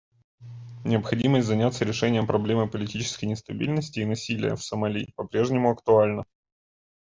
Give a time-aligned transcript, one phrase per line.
[0.83, 6.25] Необходимость заняться решением проблемы политической нестабильности и насилия в Сомали по-прежнему актуальна.